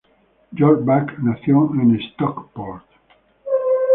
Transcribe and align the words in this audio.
George 0.55 0.83
Back 0.83 1.19
nació 1.19 1.69
en 1.75 1.95
Stockport. 2.13 2.85